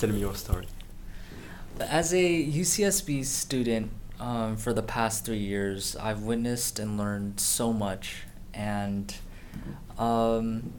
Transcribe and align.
tell 0.00 0.08
me 0.08 0.18
your 0.18 0.34
story. 0.34 0.66
As 1.78 2.14
a 2.14 2.46
UCSB 2.46 3.22
student 3.22 3.90
um, 4.18 4.56
for 4.56 4.72
the 4.72 4.82
past 4.82 5.26
three 5.26 5.36
years, 5.36 5.94
I've 5.94 6.22
witnessed 6.22 6.78
and 6.78 6.96
learned 6.96 7.38
so 7.38 7.70
much, 7.70 8.22
and 8.54 9.14
um, 9.98 10.72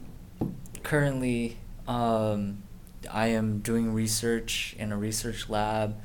currently 0.82 1.56
um, 1.86 2.64
I 3.12 3.28
am 3.28 3.60
doing 3.60 3.94
research 3.94 4.74
in 4.76 4.90
a 4.90 4.96
research 4.96 5.48
lab. 5.48 6.00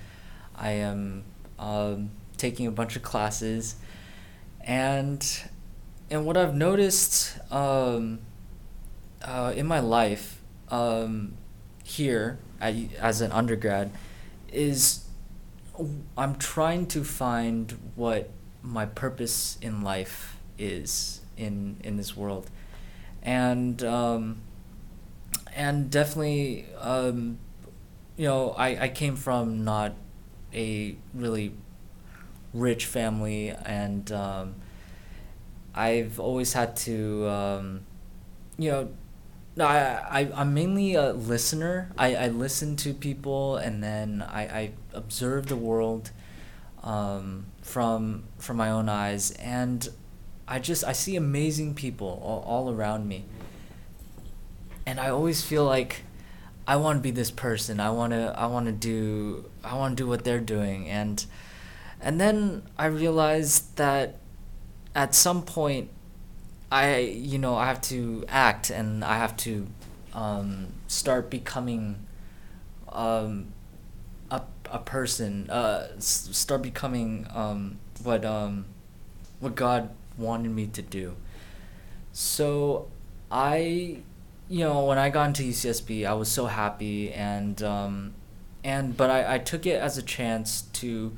I 0.56 0.72
am 0.74 1.24
um, 1.58 2.12
taking 2.38 2.68
a 2.68 2.72
bunch 2.72 2.96
of 2.96 3.02
classes, 3.02 3.78
and 4.62 5.26
and 6.12 6.24
what 6.24 6.38
I've 6.38 6.54
noticed 6.54 7.40
um, 7.52 8.20
uh, 9.24 9.54
in 9.56 9.66
my 9.66 9.80
life 9.80 10.40
um, 10.70 11.34
here 11.84 12.38
as 12.62 13.22
an 13.22 13.32
undergrad 13.32 13.92
is 14.52 15.04
I'm 16.18 16.36
trying 16.36 16.88
to 16.88 17.04
find 17.04 17.78
what 17.96 18.30
my 18.64 18.86
purpose 18.86 19.58
in 19.62 19.82
life 19.82 20.38
is 20.58 21.22
in 21.38 21.78
in 21.84 21.98
this 21.98 22.18
world, 22.18 22.50
and 23.22 23.84
um, 23.84 24.42
and 25.56 25.90
definitely 25.92 26.66
um, 26.80 27.38
you 28.16 28.26
know 28.26 28.52
I, 28.58 28.86
I 28.86 28.90
came 28.90 29.16
from 29.16 29.64
not 29.64 29.94
a 30.54 30.96
really 31.14 31.54
rich 32.54 32.86
family 32.86 33.50
and 33.50 34.12
um, 34.12 34.56
I've 35.76 36.20
always 36.20 36.54
had 36.54 36.76
to 36.78 37.28
um, 37.28 37.82
you 38.58 38.72
know 38.72 38.90
no, 39.58 39.66
I, 39.66 40.20
I 40.22 40.32
I'm 40.36 40.54
mainly 40.54 40.94
a 40.94 41.14
listener. 41.14 41.92
I, 41.98 42.16
I 42.16 42.28
listen 42.28 42.76
to 42.78 42.94
people 42.94 43.58
and 43.58 43.84
then 43.84 44.22
I, 44.22 44.42
I 44.42 44.72
observe 44.94 45.48
the 45.48 45.56
world 45.56 46.12
um, 46.84 47.48
from 47.64 48.26
from 48.38 48.58
my 48.58 48.70
own 48.70 48.88
eyes 48.88 49.32
and 49.32 49.90
I 50.48 50.60
just 50.60 50.84
I 50.84 50.92
see 50.92 51.16
amazing 51.16 51.74
people 51.74 52.22
all, 52.24 52.44
all 52.48 52.72
around 52.72 53.08
me. 53.08 53.26
And 54.86 55.00
I 55.00 55.10
always 55.10 55.44
feel 55.44 55.66
like 55.66 56.04
I 56.68 56.76
want 56.76 57.00
to 57.00 57.02
be 57.02 57.12
this 57.12 57.32
person. 57.32 57.80
I 57.80 57.90
want 57.90 58.14
to 58.14 58.36
I 58.38 58.46
want 58.46 58.68
to 58.68 58.72
do 58.72 59.46
I 59.64 59.76
want 59.76 59.98
to 59.98 60.04
do 60.04 60.08
what 60.08 60.24
they're 60.24 60.40
doing 60.40 60.88
and 60.88 61.26
and 62.00 62.22
then 62.22 62.62
I 62.78 62.86
realized 62.86 63.76
that 63.78 64.20
at 64.94 65.16
some 65.16 65.42
point 65.42 65.90
I 66.72 66.98
you 67.00 67.38
know 67.38 67.56
I 67.56 67.66
have 67.68 67.82
to 67.84 68.26
act 68.28 68.70
and 68.70 69.04
I 69.04 69.18
have 69.18 69.38
to 69.38 69.68
um, 70.14 70.68
start 70.88 71.30
becoming 71.30 72.06
um, 72.92 73.54
a 74.32 74.42
a 74.72 74.80
person. 74.80 75.50
Uh, 75.50 75.88
s- 75.98 76.30
start 76.32 76.62
becoming 76.62 77.28
um, 77.34 77.80
what 78.04 78.26
um, 78.26 78.66
what 79.40 79.56
God 79.56 79.90
wanted 80.18 80.52
me 80.52 80.68
to 80.68 80.82
do. 80.82 81.16
So 82.12 82.88
I 83.32 84.00
you 84.50 84.60
know 84.60 84.86
when 84.86 84.98
I 84.98 85.10
got 85.10 85.28
into 85.30 85.44
UCSB 85.44 86.06
I 86.06 86.14
was 86.14 86.30
so 86.30 86.48
happy 86.48 87.12
and 87.14 87.62
um, 87.64 88.14
and 88.64 88.96
but 88.98 89.10
I, 89.10 89.36
I 89.36 89.38
took 89.40 89.66
it 89.66 89.80
as 89.82 89.98
a 89.98 90.02
chance 90.04 90.64
to 90.74 91.16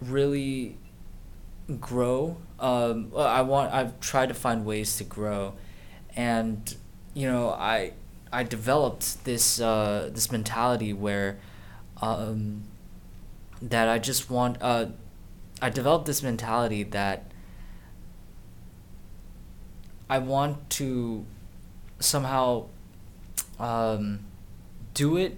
really 0.00 0.76
grow. 1.80 2.36
Um, 2.64 3.12
I 3.14 3.42
want. 3.42 3.74
I've 3.74 4.00
tried 4.00 4.30
to 4.30 4.34
find 4.34 4.64
ways 4.64 4.96
to 4.96 5.04
grow, 5.04 5.52
and 6.16 6.74
you 7.12 7.30
know, 7.30 7.50
I 7.50 7.92
I 8.32 8.42
developed 8.42 9.22
this 9.26 9.60
uh, 9.60 10.08
this 10.10 10.32
mentality 10.32 10.94
where, 10.94 11.36
um, 12.00 12.62
that 13.60 13.90
I 13.90 13.98
just 13.98 14.30
want. 14.30 14.56
Uh, 14.62 14.86
I 15.60 15.68
developed 15.68 16.06
this 16.06 16.22
mentality 16.22 16.84
that 16.84 17.30
I 20.08 20.16
want 20.16 20.70
to 20.70 21.26
somehow 22.00 22.68
um, 23.60 24.20
do 24.94 25.18
it 25.18 25.36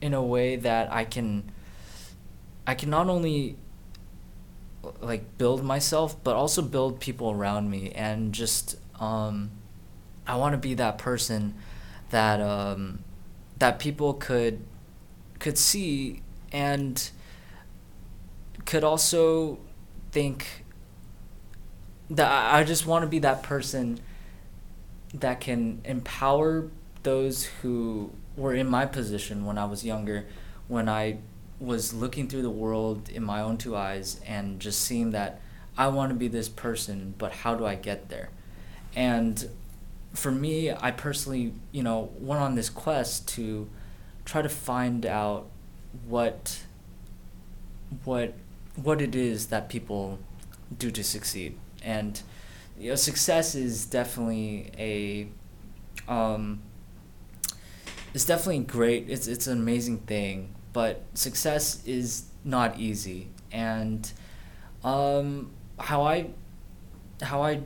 in 0.00 0.14
a 0.14 0.22
way 0.22 0.54
that 0.54 0.92
I 0.92 1.04
can. 1.04 1.50
I 2.68 2.76
can 2.76 2.88
not 2.88 3.08
only 3.08 3.56
like 5.00 5.38
build 5.38 5.64
myself 5.64 6.22
but 6.22 6.36
also 6.36 6.62
build 6.62 7.00
people 7.00 7.30
around 7.30 7.70
me 7.70 7.90
and 7.92 8.32
just 8.32 8.76
um 9.00 9.50
I 10.26 10.36
want 10.36 10.52
to 10.52 10.58
be 10.58 10.74
that 10.74 10.98
person 10.98 11.54
that 12.10 12.40
um 12.40 13.00
that 13.58 13.78
people 13.78 14.14
could 14.14 14.60
could 15.38 15.58
see 15.58 16.22
and 16.52 17.10
could 18.64 18.84
also 18.84 19.58
think 20.12 20.64
that 22.10 22.30
I 22.30 22.60
I 22.60 22.64
just 22.64 22.86
want 22.86 23.02
to 23.02 23.08
be 23.08 23.18
that 23.20 23.42
person 23.42 24.00
that 25.14 25.40
can 25.40 25.80
empower 25.84 26.68
those 27.02 27.46
who 27.62 28.12
were 28.36 28.54
in 28.54 28.68
my 28.68 28.86
position 28.86 29.44
when 29.44 29.58
I 29.58 29.64
was 29.64 29.84
younger 29.84 30.26
when 30.68 30.88
I 30.88 31.18
was 31.60 31.92
looking 31.92 32.28
through 32.28 32.42
the 32.42 32.50
world 32.50 33.08
in 33.08 33.22
my 33.22 33.40
own 33.40 33.56
two 33.56 33.76
eyes 33.76 34.20
and 34.26 34.60
just 34.60 34.80
seeing 34.80 35.10
that 35.10 35.40
I 35.76 35.88
want 35.88 36.10
to 36.10 36.14
be 36.14 36.28
this 36.28 36.48
person, 36.48 37.14
but 37.18 37.32
how 37.32 37.54
do 37.54 37.64
I 37.64 37.74
get 37.74 38.08
there? 38.08 38.30
And 38.94 39.48
for 40.12 40.30
me, 40.30 40.72
I 40.72 40.90
personally, 40.90 41.54
you 41.72 41.82
know, 41.82 42.10
went 42.18 42.40
on 42.40 42.54
this 42.54 42.70
quest 42.70 43.28
to 43.28 43.68
try 44.24 44.42
to 44.42 44.48
find 44.48 45.06
out 45.06 45.48
what 46.06 46.60
what 48.04 48.34
what 48.76 49.00
it 49.00 49.14
is 49.14 49.46
that 49.46 49.68
people 49.68 50.18
do 50.76 50.90
to 50.90 51.02
succeed. 51.02 51.56
And 51.82 52.20
you 52.78 52.90
know, 52.90 52.96
success 52.96 53.54
is 53.54 53.86
definitely 53.86 54.70
a 54.78 55.28
um, 56.10 56.62
it's 58.14 58.24
definitely 58.24 58.64
great. 58.64 59.08
It's 59.08 59.26
it's 59.26 59.46
an 59.46 59.58
amazing 59.58 59.98
thing, 60.00 60.54
but 60.72 61.02
success 61.14 61.82
is 61.86 62.24
not 62.44 62.78
easy. 62.78 63.28
And 63.52 64.10
um, 64.84 65.50
how 65.78 66.02
I 66.02 66.30
how 67.22 67.42
I 67.42 67.60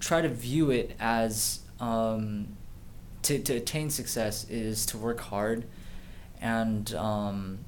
try 0.00 0.20
to 0.20 0.28
view 0.28 0.70
it 0.70 0.94
as 0.98 1.60
um, 1.80 2.56
to 3.22 3.38
to 3.38 3.54
attain 3.54 3.90
success 3.90 4.48
is 4.48 4.86
to 4.86 4.98
work 4.98 5.20
hard, 5.20 5.64
and 6.40 6.94
um, 6.94 7.58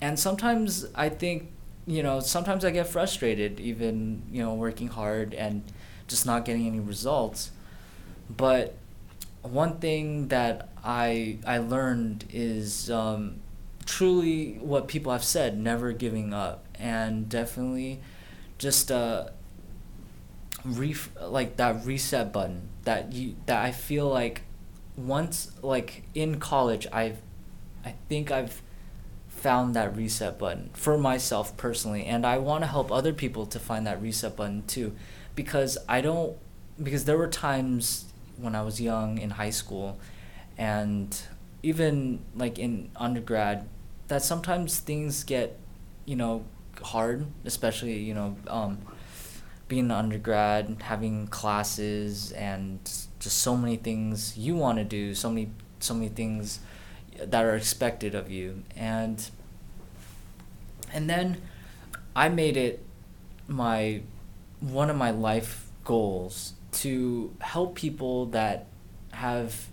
and 0.00 0.18
sometimes 0.18 0.86
I 0.94 1.08
think 1.08 1.50
you 1.86 2.02
know 2.02 2.20
sometimes 2.20 2.64
I 2.64 2.70
get 2.70 2.86
frustrated 2.86 3.60
even 3.60 4.22
you 4.30 4.42
know 4.42 4.54
working 4.54 4.88
hard 4.88 5.34
and 5.34 5.62
just 6.08 6.26
not 6.26 6.44
getting 6.44 6.66
any 6.66 6.80
results, 6.80 7.50
but 8.28 8.76
one 9.42 9.78
thing 9.78 10.28
that 10.28 10.68
I 10.84 11.38
I 11.46 11.58
learned 11.58 12.26
is 12.32 12.90
um, 12.90 13.40
truly 13.86 14.58
what 14.60 14.88
people 14.88 15.12
have 15.12 15.24
said, 15.24 15.58
never 15.58 15.92
giving 15.92 16.34
up, 16.34 16.66
and 16.78 17.28
definitely 17.28 18.00
just 18.58 18.90
uh, 18.90 19.28
ref- 20.64 21.10
like 21.20 21.56
that 21.56 21.84
reset 21.84 22.32
button 22.32 22.68
that 22.84 23.12
you 23.12 23.36
that 23.46 23.62
I 23.64 23.72
feel 23.72 24.08
like 24.08 24.42
once 24.96 25.52
like 25.62 26.04
in 26.14 26.40
college 26.40 26.86
I've 26.90 27.18
I 27.84 27.94
think 28.08 28.30
I've 28.30 28.62
found 29.28 29.76
that 29.76 29.94
reset 29.96 30.38
button 30.38 30.70
for 30.72 30.98
myself 30.98 31.56
personally. 31.56 32.04
And 32.04 32.26
I 32.26 32.38
want 32.38 32.64
to 32.64 32.66
help 32.66 32.90
other 32.90 33.12
people 33.12 33.46
to 33.46 33.58
find 33.60 33.86
that 33.86 34.02
reset 34.02 34.34
button 34.34 34.64
too. 34.66 34.96
Because 35.36 35.78
I 35.88 36.00
don't 36.00 36.36
because 36.82 37.04
there 37.04 37.16
were 37.16 37.28
times 37.28 38.06
when 38.36 38.54
I 38.54 38.62
was 38.62 38.80
young 38.80 39.18
in 39.18 39.30
high 39.30 39.50
school 39.50 39.98
and 40.58 41.16
even 41.62 42.20
like 42.34 42.58
in 42.58 42.90
undergrad 42.96 43.68
that 44.08 44.22
sometimes 44.22 44.78
things 44.78 45.24
get 45.24 45.58
you 46.04 46.16
know 46.16 46.44
hard 46.82 47.26
especially 47.44 47.98
you 47.98 48.14
know 48.14 48.36
um, 48.48 48.78
being 49.68 49.86
an 49.86 49.90
undergrad 49.90 50.76
having 50.82 51.26
classes 51.28 52.32
and 52.32 52.80
just 53.18 53.38
so 53.38 53.56
many 53.56 53.76
things 53.76 54.36
you 54.36 54.54
want 54.54 54.78
to 54.78 54.84
do 54.84 55.14
so 55.14 55.30
many 55.30 55.50
so 55.80 55.94
many 55.94 56.08
things 56.08 56.60
that 57.18 57.44
are 57.44 57.56
expected 57.56 58.14
of 58.14 58.30
you. 58.30 58.62
And 58.76 59.28
and 60.92 61.08
then 61.08 61.40
I 62.14 62.28
made 62.28 62.56
it 62.56 62.84
my 63.48 64.02
one 64.60 64.90
of 64.90 64.96
my 64.96 65.10
life 65.10 65.68
goals 65.84 66.54
to 66.72 67.34
help 67.40 67.74
people 67.74 68.26
that 68.26 68.66
have 69.12 69.68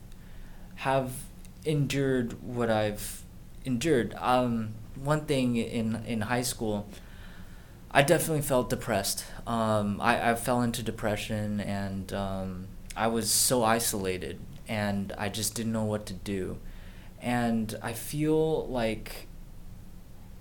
have 0.76 1.12
endured 1.66 2.42
what 2.44 2.70
I've 2.70 3.23
endured. 3.66 4.16
Um, 4.20 4.76
one 4.96 5.26
thing 5.26 5.56
in 5.58 6.04
in 6.06 6.22
high 6.22 6.42
school, 6.44 6.88
I 7.92 8.02
definitely 8.04 8.42
felt 8.42 8.70
depressed. 8.70 9.26
Um, 9.48 10.00
I, 10.02 10.32
I 10.32 10.36
fell 10.36 10.62
into 10.62 10.84
depression 10.84 11.60
and 11.60 12.12
um, 12.14 12.68
I 12.96 13.08
was 13.08 13.30
so 13.32 13.64
isolated 13.64 14.40
and 14.68 15.14
I 15.18 15.30
just 15.30 15.56
didn't 15.56 15.74
know 15.74 15.84
what 15.86 16.06
to 16.08 16.14
do. 16.14 16.58
and 17.22 17.76
I 17.82 17.94
feel 17.94 18.68
like 18.68 19.28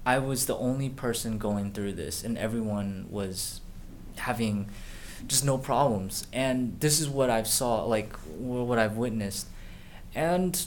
I 0.04 0.18
was 0.18 0.46
the 0.46 0.56
only 0.56 0.88
person 0.88 1.38
going 1.38 1.72
through 1.72 1.92
this, 1.94 2.24
and 2.24 2.36
everyone 2.36 3.06
was 3.10 3.60
having 4.16 4.68
just 5.26 5.44
no 5.44 5.58
problems. 5.58 6.26
And 6.32 6.80
this 6.80 7.00
is 7.00 7.08
what 7.08 7.30
I've 7.30 7.46
saw, 7.46 7.84
like 7.84 8.14
what 8.36 8.78
I've 8.78 8.96
witnessed, 8.96 9.46
and 10.14 10.64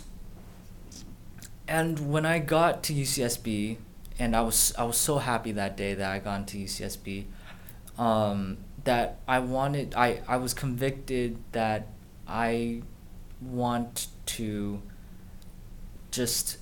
and 1.68 2.12
when 2.12 2.26
I 2.26 2.40
got 2.40 2.84
to 2.84 2.94
UCSB, 2.94 3.78
and 4.20 4.36
I 4.36 4.42
was 4.42 4.74
I 4.78 4.84
was 4.84 4.98
so 4.98 5.18
happy 5.18 5.52
that 5.54 5.76
day 5.76 5.94
that 5.94 6.12
I 6.12 6.20
got 6.20 6.40
into 6.42 6.58
UCSB, 6.58 7.26
um, 7.98 8.58
that 8.84 9.20
I 9.28 9.40
wanted 9.40 9.94
I 9.96 10.22
I 10.28 10.38
was 10.38 10.54
convicted 10.54 11.38
that 11.52 11.88
I 12.28 12.82
want 13.42 14.08
to 14.26 14.82
just 16.12 16.58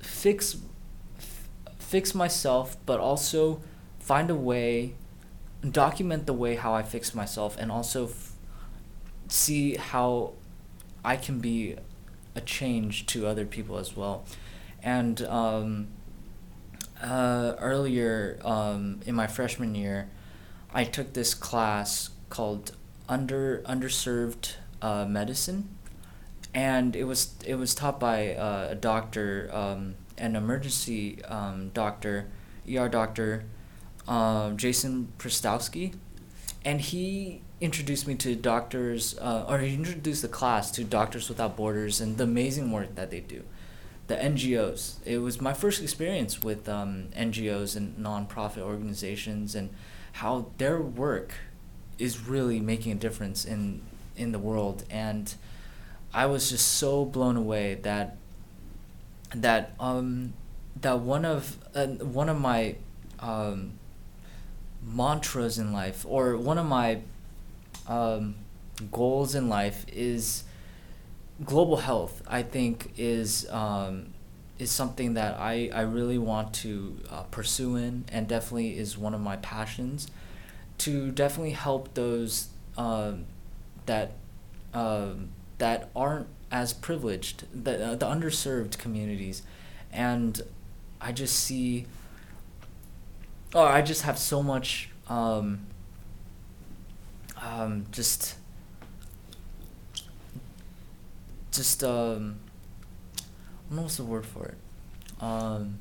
fix 0.00 0.56
fix 1.78 2.14
myself, 2.14 2.76
but 2.84 3.00
also 3.00 3.60
find 4.00 4.28
a 4.28 4.34
way, 4.34 4.94
document 5.68 6.26
the 6.26 6.32
way 6.32 6.56
how 6.56 6.74
I 6.74 6.82
fix 6.82 7.14
myself, 7.14 7.56
and 7.58 7.70
also 7.70 8.06
f- 8.06 8.32
see 9.28 9.76
how 9.76 10.32
I 11.04 11.16
can 11.16 11.38
be 11.38 11.76
a 12.36 12.40
change 12.40 13.06
to 13.06 13.26
other 13.26 13.46
people 13.46 13.78
as 13.78 13.96
well. 13.96 14.24
And 14.82 15.22
um, 15.22 15.88
uh, 17.02 17.54
earlier 17.58 18.38
um, 18.44 19.00
in 19.06 19.14
my 19.14 19.26
freshman 19.26 19.74
year, 19.74 20.08
I 20.72 20.84
took 20.84 21.14
this 21.14 21.34
class 21.34 22.10
called 22.28 22.76
under 23.08 23.62
underserved 23.66 24.54
uh, 24.82 25.06
medicine, 25.06 25.70
and 26.54 26.94
it 26.94 27.04
was 27.04 27.34
it 27.44 27.54
was 27.54 27.74
taught 27.74 27.98
by 27.98 28.34
uh, 28.34 28.68
a 28.70 28.74
doctor, 28.74 29.50
um, 29.52 29.94
an 30.18 30.36
emergency 30.36 31.24
um, 31.24 31.70
doctor, 31.72 32.26
ER 32.70 32.88
doctor, 32.88 33.44
um, 34.06 34.56
Jason 34.56 35.12
Pristowski, 35.18 35.94
and 36.64 36.80
he 36.80 37.40
introduced 37.60 38.06
me 38.06 38.14
to 38.16 38.34
doctors, 38.34 39.18
uh, 39.18 39.46
or 39.48 39.58
he 39.58 39.74
introduced 39.74 40.22
the 40.22 40.28
class 40.28 40.70
to 40.72 40.84
Doctors 40.84 41.28
Without 41.28 41.56
Borders 41.56 42.00
and 42.00 42.18
the 42.18 42.24
amazing 42.24 42.70
work 42.70 42.94
that 42.94 43.10
they 43.10 43.20
do. 43.20 43.44
The 44.08 44.16
NGOs. 44.16 44.96
It 45.04 45.18
was 45.18 45.40
my 45.40 45.52
first 45.52 45.82
experience 45.82 46.42
with 46.42 46.68
um, 46.68 47.08
NGOs 47.16 47.76
and 47.76 47.96
nonprofit 47.96 48.58
organizations 48.58 49.54
and 49.54 49.70
how 50.12 50.46
their 50.58 50.80
work 50.80 51.34
is 51.98 52.26
really 52.26 52.60
making 52.60 52.92
a 52.92 52.96
difference 52.96 53.44
in 53.44 53.82
in 54.16 54.32
the 54.32 54.38
world. 54.38 54.84
And 54.90 55.34
I 56.14 56.26
was 56.26 56.50
just 56.50 56.68
so 56.74 57.04
blown 57.04 57.36
away 57.36 57.74
that 57.82 58.16
that 59.34 59.74
um, 59.80 60.34
that 60.80 61.00
one 61.00 61.24
of 61.24 61.58
uh, 61.74 61.86
one 61.86 62.28
of 62.28 62.40
my 62.40 62.76
um, 63.18 63.72
mantras 64.84 65.58
in 65.58 65.72
life 65.72 66.04
or 66.08 66.36
one 66.36 66.58
of 66.58 66.66
my 66.66 67.00
um, 67.88 68.36
goals 68.90 69.34
in 69.34 69.48
life 69.48 69.84
is 69.92 70.44
global 71.44 71.76
health. 71.76 72.22
I 72.26 72.42
think 72.42 72.92
is 72.96 73.48
um, 73.50 74.14
is 74.58 74.70
something 74.70 75.14
that 75.14 75.38
I, 75.38 75.70
I 75.72 75.82
really 75.82 76.18
want 76.18 76.54
to 76.54 76.96
uh, 77.10 77.22
pursue 77.24 77.76
in 77.76 78.04
and 78.10 78.26
definitely 78.26 78.78
is 78.78 78.96
one 78.96 79.14
of 79.14 79.20
my 79.20 79.36
passions 79.36 80.08
to 80.78 81.10
definitely 81.10 81.52
help 81.52 81.94
those 81.94 82.48
um, 82.78 83.26
that 83.86 84.12
um, 84.72 85.28
that 85.58 85.90
aren't 85.94 86.26
as 86.50 86.72
privileged 86.72 87.44
the, 87.64 87.86
uh, 87.92 87.94
the 87.96 88.06
underserved 88.06 88.78
communities 88.78 89.42
and 89.92 90.42
I 91.00 91.12
just 91.12 91.38
see 91.38 91.86
oh 93.54 93.64
I 93.64 93.82
just 93.82 94.02
have 94.02 94.18
so 94.18 94.42
much 94.42 94.90
um, 95.08 95.66
um, 97.46 97.86
just 97.92 98.34
just 101.52 101.82
um 101.84 102.36
I 103.18 103.22
don't 103.70 103.76
know 103.76 103.82
what's 103.82 103.96
the 103.96 104.04
word 104.04 104.26
for 104.26 104.46
it. 104.46 104.58
Um, 105.20 105.78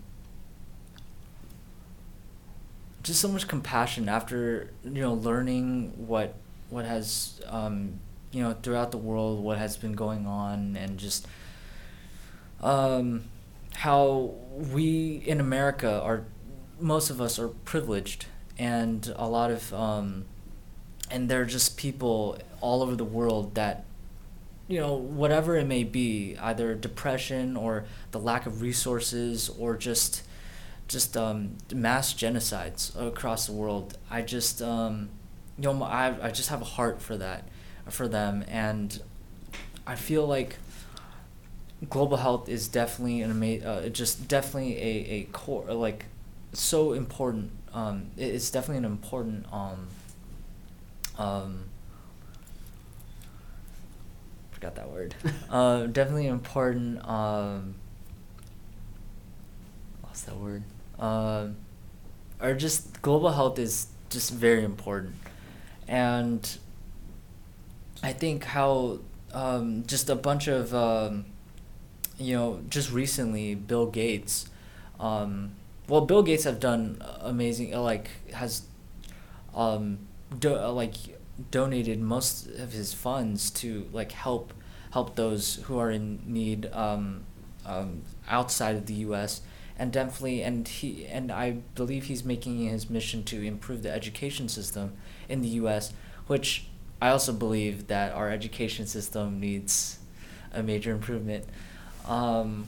just 3.04 3.20
so 3.20 3.28
much 3.28 3.48
compassion 3.48 4.10
after 4.10 4.72
you 4.84 5.02
know 5.02 5.14
learning 5.14 5.94
what 6.08 6.36
what 6.70 6.86
has 6.86 7.42
um, 7.48 8.00
you 8.32 8.42
know 8.42 8.56
throughout 8.64 8.92
the 8.92 8.98
world 8.98 9.44
what 9.44 9.58
has 9.58 9.78
been 9.78 9.94
going 9.94 10.26
on 10.26 10.76
and 10.76 10.98
just 10.98 11.28
um, 12.62 13.26
how 13.76 14.34
we 14.56 15.24
in 15.26 15.40
America 15.40 16.02
are 16.02 16.26
most 16.80 17.10
of 17.10 17.22
us 17.22 17.38
are 17.38 17.50
privileged 17.50 18.26
and 18.58 19.14
a 19.18 19.28
lot 19.28 19.52
of 19.52 19.74
um, 19.74 20.26
and 21.12 21.30
there 21.30 21.42
are 21.42 21.46
just 21.46 21.78
people 21.78 22.38
all 22.62 22.82
over 22.82 22.96
the 22.96 23.06
world 23.06 23.56
that 23.56 23.86
you 24.68 24.80
know 24.80 24.96
whatever 24.96 25.56
it 25.56 25.68
may 25.68 25.84
be 25.84 26.36
either 26.42 26.74
depression 26.74 27.56
or 27.56 27.86
the 28.12 28.20
lack 28.20 28.46
of 28.46 28.62
resources 28.62 29.50
or 29.50 29.76
just 29.78 30.24
just 30.88 31.18
um, 31.18 31.56
mass 31.74 32.14
genocides 32.14 32.96
across 32.96 33.48
the 33.48 33.54
world. 33.54 33.98
I 34.10 34.22
just 34.22 34.62
um, 34.62 35.10
you 35.58 35.64
know 35.64 35.84
I, 35.84 36.28
I 36.28 36.32
just 36.32 36.50
have 36.50 36.62
a 36.62 36.66
heart 36.66 37.02
for 37.02 37.18
that 37.18 37.48
for 37.90 38.08
them. 38.08 38.44
And 38.48 39.02
i 39.88 39.96
feel 39.96 40.26
like 40.26 40.58
global 41.90 42.18
health 42.18 42.50
is 42.50 42.68
definitely 42.68 43.22
an 43.22 43.32
amazing 43.32 43.68
uh, 43.68 43.88
just 43.90 44.28
definitely 44.28 44.78
a, 44.78 45.14
a 45.14 45.24
core 45.32 45.66
like 45.74 46.06
so 46.54 46.94
important 46.94 47.52
um, 47.74 48.08
it's 48.18 48.50
definitely 48.50 48.78
an 48.78 48.86
important 48.86 49.46
um, 49.52 49.88
um, 51.18 51.66
forgot 54.52 54.76
that 54.76 54.90
word. 54.90 55.16
uh, 55.50 55.86
definitely 55.88 56.28
important. 56.28 57.08
Um, 57.08 57.76
lost 60.04 60.26
that 60.26 60.38
word. 60.38 60.64
Um, 61.00 61.58
or 62.42 62.54
just 62.54 63.02
global 63.02 63.32
health 63.32 63.60
is 63.60 63.88
just 64.10 64.32
very 64.32 64.64
important, 64.64 65.16
and 65.88 66.58
I 68.02 68.14
think 68.14 68.44
how 68.46 69.00
um, 69.34 69.84
just 69.88 70.10
a 70.10 70.16
bunch 70.16 70.48
of 70.48 70.74
um, 70.74 71.26
you 72.18 72.36
know 72.36 72.62
just 72.70 72.92
recently 72.92 73.56
Bill 73.56 73.88
Gates. 73.88 74.50
Um, 75.00 75.52
well, 75.88 76.02
Bill 76.02 76.24
Gates 76.24 76.46
have 76.46 76.60
done 76.60 77.02
amazing. 77.22 77.72
Like 77.78 78.10
has 78.32 78.64
um, 79.54 80.00
do, 80.40 80.56
uh, 80.56 80.72
like 80.72 80.96
donated 81.52 82.00
most 82.00 82.48
of 82.48 82.72
his 82.72 82.94
funds 82.94 83.50
to 83.52 83.88
like 83.92 84.12
help 84.14 84.54
help 84.92 85.16
those 85.16 85.58
who 85.64 85.78
are 85.78 85.92
in 85.92 86.22
need 86.26 86.70
um, 86.72 87.24
um, 87.66 88.02
outside 88.30 88.76
of 88.76 88.86
the 88.86 88.94
U.S. 88.94 89.42
and 89.78 89.92
definitely 89.92 90.42
and 90.42 90.68
he 90.68 91.06
and 91.06 91.32
I 91.32 91.58
believe 91.76 92.06
he's 92.06 92.24
making 92.24 92.60
his 92.60 92.90
mission 92.90 93.24
to 93.26 93.42
improve 93.42 93.84
the 93.84 93.92
education 93.92 94.48
system 94.48 94.94
in 95.28 95.42
the 95.42 95.50
U.S. 95.50 95.92
which 96.28 96.68
I 97.02 97.10
also 97.10 97.34
believe 97.34 97.88
that 97.88 98.14
our 98.14 98.30
education 98.30 98.88
system 98.88 99.40
needs 99.40 100.00
a 100.54 100.64
major 100.64 100.92
improvement. 100.92 101.46
Um, 102.08 102.68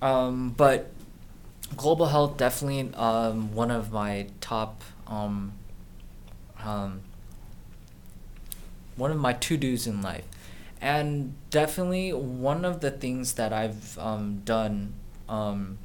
um, 0.00 0.54
but 0.56 0.90
global 1.76 2.06
health 2.06 2.36
definitely 2.36 2.94
um, 2.94 3.54
one 3.54 3.70
of 3.70 3.92
my 3.92 4.28
top 4.40 4.82
um, 5.06 5.52
um, 6.64 7.02
one 8.96 9.10
of 9.10 9.18
my 9.18 9.32
to 9.32 9.56
dos 9.56 9.86
in 9.86 10.02
life, 10.02 10.24
and 10.80 11.34
definitely 11.50 12.12
one 12.12 12.64
of 12.64 12.80
the 12.80 12.90
things 12.90 13.34
that 13.34 13.52
I've 13.52 13.98
um, 13.98 14.42
done 14.44 14.94
um, 15.28 15.78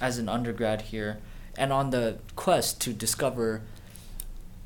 as 0.00 0.18
an 0.18 0.28
undergrad 0.28 0.82
here, 0.82 1.18
and 1.56 1.72
on 1.72 1.90
the 1.90 2.18
quest 2.34 2.80
to 2.82 2.92
discover 2.92 3.62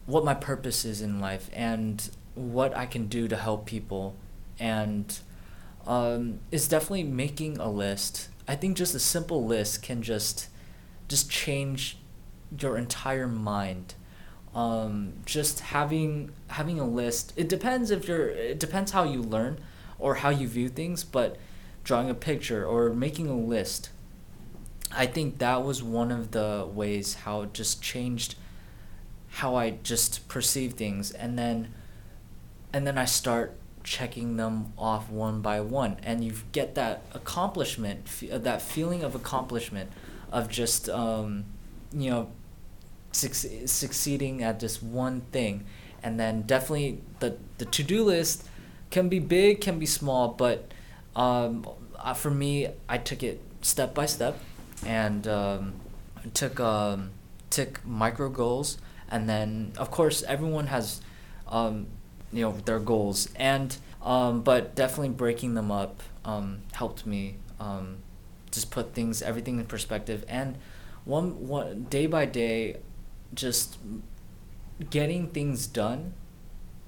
what 0.06 0.24
my 0.24 0.34
purpose 0.34 0.84
is 0.84 1.00
in 1.00 1.20
life 1.20 1.48
and 1.52 2.10
what 2.34 2.76
I 2.76 2.86
can 2.86 3.06
do 3.06 3.28
to 3.28 3.36
help 3.36 3.66
people, 3.66 4.14
and 4.58 5.18
um, 5.86 6.40
is 6.50 6.68
definitely 6.68 7.04
making 7.04 7.58
a 7.58 7.70
list. 7.70 8.28
I 8.46 8.56
think 8.56 8.76
just 8.76 8.94
a 8.94 9.00
simple 9.00 9.44
list 9.44 9.82
can 9.82 10.02
just 10.02 10.48
just 11.08 11.30
change 11.30 11.96
your 12.58 12.76
entire 12.76 13.26
mind 13.26 13.94
um, 14.54 15.12
just 15.24 15.60
having 15.60 16.30
having 16.48 16.80
a 16.80 16.86
list. 16.86 17.32
It 17.36 17.48
depends 17.48 17.90
if 17.90 18.08
you're 18.08 18.28
it 18.28 18.58
depends 18.58 18.92
how 18.92 19.04
you 19.04 19.22
learn 19.22 19.60
or 19.98 20.16
how 20.16 20.30
you 20.30 20.48
view 20.48 20.68
things 20.68 21.04
but 21.04 21.36
drawing 21.84 22.10
a 22.10 22.14
picture 22.14 22.64
or 22.64 22.90
making 22.90 23.28
a 23.28 23.36
list 23.36 23.90
i 24.92 25.06
think 25.06 25.38
that 25.38 25.62
was 25.64 25.82
one 25.82 26.10
of 26.10 26.30
the 26.32 26.66
ways 26.72 27.14
how 27.14 27.42
it 27.42 27.52
just 27.54 27.82
changed 27.82 28.34
how 29.34 29.54
i 29.54 29.70
just 29.70 30.26
perceive 30.28 30.74
things. 30.74 31.10
And 31.12 31.38
then 31.38 31.72
and 32.72 32.86
then 32.86 32.98
i 32.98 33.04
start 33.04 33.56
checking 33.82 34.36
them 34.36 34.72
off 34.76 35.08
one 35.08 35.40
by 35.40 35.60
one. 35.60 35.96
And 36.02 36.22
you 36.24 36.34
get 36.52 36.74
that 36.74 37.02
accomplishment 37.12 38.06
that 38.30 38.60
feeling 38.62 39.02
of 39.02 39.14
accomplishment 39.14 39.90
of 40.30 40.48
just 40.48 40.88
um, 40.88 41.44
you 41.92 42.10
know 42.10 42.30
suc- 43.12 43.68
succeeding 43.68 44.42
at 44.42 44.60
just 44.60 44.82
one 44.82 45.22
thing. 45.32 45.64
And 46.02 46.18
then 46.18 46.42
definitely 46.42 47.02
the 47.20 47.36
the 47.58 47.64
to-do 47.66 48.04
list 48.04 48.46
can 48.90 49.08
be 49.08 49.18
big 49.18 49.60
can 49.60 49.78
be 49.78 49.86
small 49.86 50.28
but 50.28 50.72
um, 51.14 51.64
uh, 51.96 52.12
for 52.14 52.30
me 52.30 52.66
i 52.88 52.98
took 52.98 53.22
it 53.22 53.40
step 53.62 53.94
by 53.94 54.06
step 54.06 54.36
and 54.84 55.28
um, 55.28 55.74
took 56.34 56.58
um, 56.60 57.10
took 57.50 57.84
micro 57.84 58.28
goals. 58.28 58.78
And 59.10 59.28
then 59.28 59.72
of 59.76 59.90
course 59.90 60.22
everyone 60.22 60.68
has 60.68 61.00
um, 61.48 61.86
you 62.32 62.42
know 62.42 62.52
their 62.64 62.78
goals. 62.78 63.28
And 63.36 63.76
um, 64.02 64.42
but 64.42 64.74
definitely 64.74 65.10
breaking 65.10 65.54
them 65.54 65.70
up 65.70 66.02
um, 66.24 66.62
helped 66.72 67.06
me 67.06 67.36
just 68.50 68.70
put 68.70 68.94
things 68.94 69.22
everything 69.22 69.58
in 69.58 69.66
perspective. 69.66 70.24
And 70.28 70.56
one 71.04 71.46
one 71.48 71.86
day 71.90 72.06
by 72.06 72.24
day 72.24 72.76
just 73.34 73.78
getting 74.90 75.28
things 75.28 75.66
done 75.66 76.12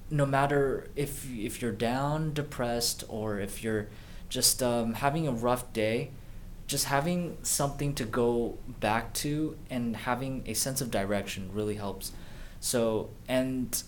no 0.09 0.25
matter 0.25 0.89
if 0.95 1.29
if 1.31 1.61
you're 1.61 1.71
down 1.71 2.33
depressed 2.33 3.03
or 3.07 3.39
if 3.39 3.63
you're 3.63 3.87
just 4.29 4.61
um, 4.61 4.93
having 4.95 5.27
a 5.27 5.31
rough 5.31 5.71
day 5.73 6.09
just 6.67 6.85
having 6.85 7.37
something 7.43 7.93
to 7.93 8.05
go 8.05 8.57
back 8.79 9.13
to 9.13 9.57
and 9.69 9.95
having 9.95 10.43
a 10.45 10.53
sense 10.53 10.81
of 10.81 10.89
direction 10.89 11.49
really 11.53 11.75
helps. 11.75 12.11
So 12.59 13.09
and 13.27 13.81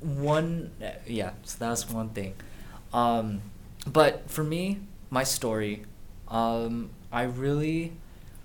one 0.00 0.72
yeah 1.06 1.30
so 1.42 1.56
that's 1.58 1.88
one 1.88 2.10
thing. 2.10 2.34
Um, 2.92 3.42
but 3.86 4.30
for 4.30 4.44
me 4.44 4.80
my 5.10 5.24
story 5.24 5.84
um, 6.28 6.90
i 7.12 7.22
really 7.22 7.92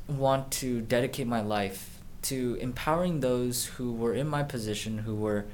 want 0.07 0.51
to 0.51 0.81
dedicate 0.81 1.27
my 1.27 1.41
life 1.41 1.94
to 2.25 2.57
empowering 2.59 3.19
those 3.19 3.65
who 3.65 3.93
were 3.93 4.13
in 4.13 4.27
my 4.27 4.43
position 4.43 4.99
who 4.99 5.15
were 5.15 5.45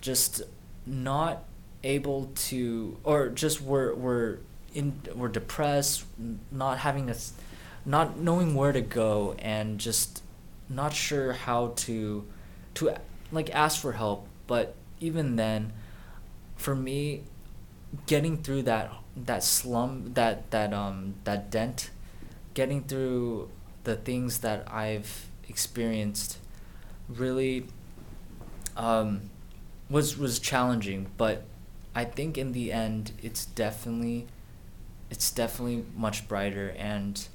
just 0.00 0.42
not 0.86 1.44
able 1.82 2.30
to 2.34 2.98
or 3.04 3.28
just 3.28 3.62
were 3.62 3.94
were 3.94 4.40
in 4.74 5.00
were 5.14 5.28
depressed 5.28 6.04
not 6.50 6.78
having 6.78 7.10
a 7.10 7.14
not 7.84 8.18
knowing 8.18 8.54
where 8.54 8.72
to 8.72 8.80
go 8.80 9.34
and 9.38 9.78
just 9.78 10.22
not 10.68 10.92
sure 10.92 11.32
how 11.32 11.72
to 11.76 12.24
to 12.74 12.94
like 13.32 13.50
ask 13.50 13.80
for 13.80 13.92
help. 13.92 14.26
But 14.46 14.74
even 15.00 15.36
then 15.36 15.72
for 16.56 16.74
me 16.74 17.22
getting 18.06 18.36
through 18.42 18.62
that 18.62 18.92
that 19.16 19.42
slum 19.42 20.12
that 20.14 20.50
that 20.50 20.72
um 20.72 21.14
that 21.24 21.50
dent 21.50 21.90
getting 22.54 22.82
through 22.82 23.48
the 23.84 23.96
things 23.96 24.38
that 24.40 24.70
I've 24.72 25.29
experienced 25.50 26.38
really 27.08 27.66
um, 28.76 29.30
was 29.90 30.16
was 30.16 30.38
challenging, 30.38 31.08
but 31.16 31.44
I 31.94 32.04
think 32.04 32.38
in 32.38 32.52
the 32.52 32.72
end 32.72 33.12
it's 33.22 33.44
definitely 33.44 34.26
it's 35.10 35.30
definitely 35.30 35.84
much 35.96 36.28
brighter 36.28 36.74
and 36.78 37.26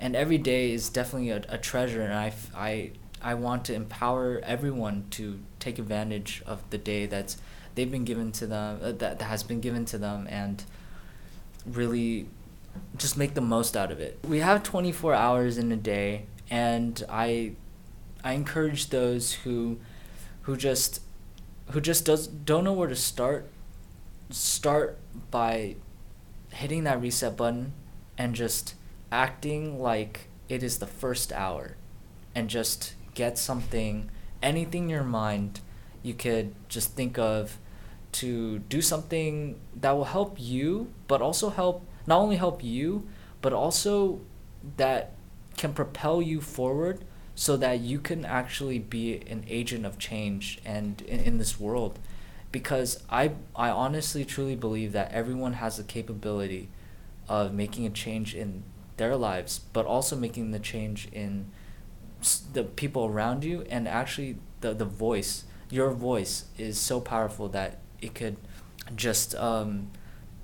and 0.00 0.16
every 0.16 0.38
day 0.38 0.72
is 0.72 0.88
definitely 0.88 1.30
a, 1.30 1.44
a 1.48 1.58
treasure 1.58 2.02
and 2.02 2.12
I, 2.12 2.32
I, 2.56 2.90
I 3.22 3.34
want 3.34 3.64
to 3.66 3.74
empower 3.74 4.40
everyone 4.42 5.04
to 5.10 5.38
take 5.60 5.78
advantage 5.78 6.42
of 6.44 6.58
the 6.70 6.78
day 6.78 7.06
that's 7.06 7.36
they've 7.76 7.90
been 7.90 8.04
given 8.04 8.32
to 8.32 8.46
them 8.48 8.80
uh, 8.82 8.86
that, 8.92 9.20
that 9.20 9.22
has 9.22 9.44
been 9.44 9.60
given 9.60 9.84
to 9.86 9.98
them 9.98 10.26
and 10.28 10.64
really 11.64 12.26
just 12.96 13.16
make 13.16 13.34
the 13.34 13.40
most 13.40 13.76
out 13.76 13.92
of 13.92 14.00
it. 14.00 14.18
We 14.26 14.40
have 14.40 14.64
24 14.64 15.14
hours 15.14 15.56
in 15.56 15.70
a 15.70 15.76
day 15.76 16.26
and 16.52 17.02
I 17.08 17.52
I 18.22 18.34
encourage 18.34 18.90
those 18.90 19.32
who 19.32 19.80
who 20.42 20.56
just 20.56 21.00
who 21.70 21.80
just 21.80 22.04
does 22.04 22.26
don't 22.26 22.64
know 22.64 22.74
where 22.74 22.88
to 22.88 22.94
start 22.94 23.48
start 24.28 24.98
by 25.30 25.76
hitting 26.50 26.84
that 26.84 27.00
reset 27.00 27.38
button 27.38 27.72
and 28.18 28.34
just 28.34 28.74
acting 29.10 29.80
like 29.80 30.28
it 30.50 30.62
is 30.62 30.78
the 30.78 30.86
first 30.86 31.32
hour 31.32 31.76
and 32.34 32.50
just 32.50 32.94
get 33.14 33.38
something 33.38 34.10
anything 34.42 34.84
in 34.84 34.90
your 34.90 35.04
mind 35.04 35.60
you 36.02 36.12
could 36.12 36.54
just 36.68 36.92
think 36.92 37.18
of 37.18 37.56
to 38.12 38.58
do 38.58 38.82
something 38.82 39.58
that 39.74 39.92
will 39.92 40.04
help 40.04 40.36
you 40.38 40.92
but 41.08 41.22
also 41.22 41.48
help 41.48 41.86
not 42.06 42.18
only 42.18 42.36
help 42.36 42.62
you, 42.62 43.06
but 43.40 43.52
also 43.52 44.20
that 44.76 45.12
can 45.62 45.72
propel 45.72 46.20
you 46.20 46.40
forward 46.40 47.04
so 47.36 47.56
that 47.56 47.78
you 47.78 48.00
can 48.00 48.24
actually 48.24 48.80
be 48.80 49.20
an 49.30 49.44
agent 49.48 49.86
of 49.86 49.96
change 49.96 50.60
and 50.64 51.00
in, 51.02 51.20
in 51.20 51.38
this 51.38 51.60
world. 51.60 52.00
Because 52.50 53.00
I 53.08 53.30
I 53.54 53.70
honestly 53.70 54.24
truly 54.24 54.56
believe 54.56 54.90
that 54.92 55.12
everyone 55.12 55.52
has 55.54 55.76
the 55.76 55.84
capability 55.84 56.68
of 57.28 57.54
making 57.54 57.86
a 57.86 57.90
change 57.90 58.34
in 58.34 58.64
their 58.96 59.16
lives 59.16 59.60
but 59.72 59.86
also 59.86 60.16
making 60.16 60.50
the 60.50 60.58
change 60.58 61.08
in 61.12 61.46
the 62.52 62.64
people 62.64 63.04
around 63.06 63.44
you. 63.44 63.64
And 63.70 63.86
actually 63.86 64.38
the 64.62 64.74
the 64.74 64.84
voice 64.84 65.44
your 65.70 65.92
voice 65.92 66.46
is 66.58 66.76
so 66.76 67.00
powerful 67.00 67.48
that 67.50 67.78
it 68.00 68.16
could 68.16 68.36
just 68.96 69.36
um, 69.36 69.92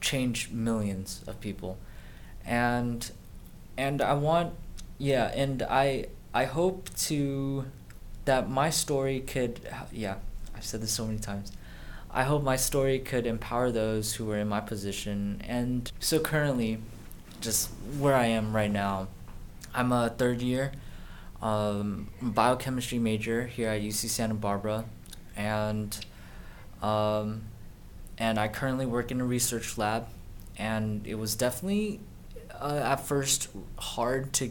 change 0.00 0.50
millions 0.52 1.24
of 1.26 1.40
people. 1.40 1.76
And 2.46 3.10
and 3.76 4.02
i 4.02 4.12
want 4.12 4.52
yeah 4.98 5.30
and 5.34 5.62
i 5.62 6.06
i 6.34 6.44
hope 6.44 6.94
to 6.96 7.64
that 8.24 8.48
my 8.48 8.70
story 8.70 9.20
could 9.20 9.60
yeah 9.92 10.16
i've 10.56 10.64
said 10.64 10.80
this 10.80 10.92
so 10.92 11.06
many 11.06 11.18
times. 11.18 11.52
I 12.10 12.24
hope 12.24 12.42
my 12.42 12.56
story 12.56 12.98
could 13.00 13.26
empower 13.26 13.70
those 13.70 14.14
who 14.14 14.30
are 14.30 14.38
in 14.38 14.48
my 14.48 14.60
position 14.60 15.42
and 15.46 15.92
so 16.00 16.18
currently 16.18 16.78
just 17.40 17.70
where 17.98 18.14
i 18.14 18.26
am 18.26 18.56
right 18.56 18.70
now 18.70 19.08
i'm 19.74 19.92
a 19.92 20.08
third 20.08 20.40
year 20.40 20.72
um, 21.42 22.08
biochemistry 22.20 22.98
major 22.98 23.46
here 23.46 23.68
at 23.68 23.82
uc 23.82 24.08
santa 24.08 24.34
barbara 24.34 24.86
and 25.36 26.04
um, 26.82 27.42
and 28.18 28.38
I 28.38 28.48
currently 28.48 28.86
work 28.86 29.10
in 29.10 29.20
a 29.20 29.24
research 29.24 29.78
lab, 29.78 30.06
and 30.58 31.06
it 31.06 31.14
was 31.14 31.34
definitely 31.34 32.00
uh, 32.60 32.80
at 32.82 32.96
first 32.96 33.48
hard 33.78 34.32
to 34.34 34.50